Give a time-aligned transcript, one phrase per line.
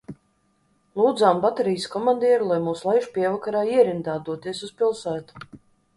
[1.01, 5.49] Lūdzām baterijas komandieri, lai mūs laiž pievakarē ierindā doties uz pilsētu.